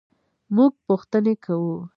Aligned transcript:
مونږ 0.55 0.73
پوښتنې 0.85 1.33
کوو 1.43 1.75